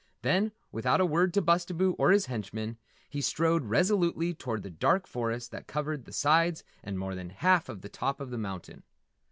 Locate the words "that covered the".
5.51-6.11